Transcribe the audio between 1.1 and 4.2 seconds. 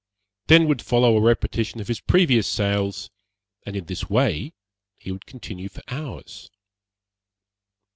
a repetition of his previous sales, and in this